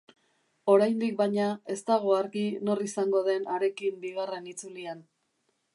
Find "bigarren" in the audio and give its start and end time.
4.07-4.51